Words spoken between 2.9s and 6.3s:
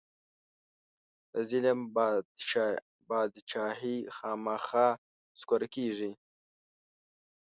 بادچاهي خامخا نسکوره کېږي.